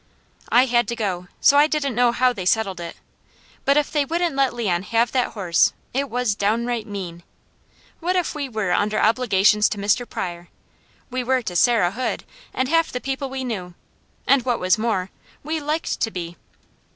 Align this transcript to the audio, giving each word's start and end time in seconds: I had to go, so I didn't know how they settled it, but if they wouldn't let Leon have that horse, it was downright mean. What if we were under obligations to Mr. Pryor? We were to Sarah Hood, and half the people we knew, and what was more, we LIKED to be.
I 0.49 0.65
had 0.65 0.87
to 0.87 0.95
go, 0.95 1.27
so 1.39 1.57
I 1.59 1.67
didn't 1.67 1.93
know 1.93 2.11
how 2.11 2.33
they 2.33 2.43
settled 2.43 2.79
it, 2.79 2.95
but 3.65 3.77
if 3.77 3.91
they 3.91 4.03
wouldn't 4.03 4.35
let 4.35 4.51
Leon 4.51 4.81
have 4.81 5.11
that 5.11 5.33
horse, 5.33 5.73
it 5.93 6.09
was 6.09 6.33
downright 6.33 6.87
mean. 6.87 7.21
What 7.99 8.15
if 8.15 8.33
we 8.33 8.49
were 8.49 8.71
under 8.71 8.99
obligations 8.99 9.69
to 9.69 9.77
Mr. 9.77 10.09
Pryor? 10.09 10.47
We 11.11 11.23
were 11.23 11.43
to 11.43 11.55
Sarah 11.55 11.91
Hood, 11.91 12.23
and 12.51 12.67
half 12.67 12.91
the 12.91 12.99
people 12.99 13.29
we 13.29 13.43
knew, 13.43 13.75
and 14.25 14.43
what 14.43 14.59
was 14.59 14.75
more, 14.75 15.11
we 15.43 15.59
LIKED 15.59 15.99
to 15.99 16.09
be. 16.09 16.35